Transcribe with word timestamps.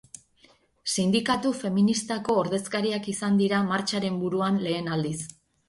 Sindikatu 0.93 1.51
feministako 1.59 2.39
ordezkariak 2.45 3.13
izan 3.15 3.39
dira 3.45 3.63
martxaren 3.71 4.21
buruan 4.25 4.61
lehen 4.67 4.93
aldiz. 4.99 5.17